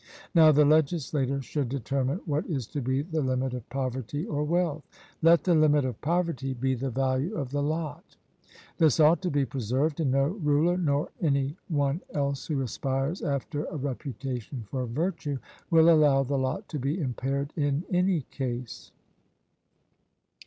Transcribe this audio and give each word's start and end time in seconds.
Now 0.33 0.51
the 0.51 0.65
legislator 0.65 1.43
should 1.43 1.69
determine 1.69 2.21
what 2.25 2.47
is 2.47 2.65
to 2.69 2.81
be 2.81 3.03
the 3.03 3.21
limit 3.21 3.53
of 3.53 3.69
poverty 3.69 4.25
or 4.25 4.43
wealth. 4.43 4.83
Let 5.21 5.43
the 5.43 5.53
limit 5.53 5.85
of 5.85 6.01
poverty 6.01 6.55
be 6.55 6.73
the 6.73 6.89
value 6.89 7.35
of 7.35 7.51
the 7.51 7.61
lot; 7.61 8.17
this 8.79 8.99
ought 8.99 9.21
to 9.21 9.29
be 9.29 9.45
preserved, 9.45 9.99
and 9.99 10.09
no 10.09 10.23
ruler, 10.25 10.75
nor 10.75 11.09
any 11.21 11.55
one 11.67 12.01
else 12.15 12.47
who 12.47 12.61
aspires 12.63 13.21
after 13.21 13.65
a 13.65 13.77
reputation 13.77 14.63
for 14.71 14.87
virtue, 14.87 15.37
will 15.69 15.87
allow 15.91 16.23
the 16.23 16.35
lot 16.35 16.67
to 16.69 16.79
be 16.79 16.99
impaired 16.99 17.53
in 17.55 17.83
any 17.91 18.21
case. 18.31 18.91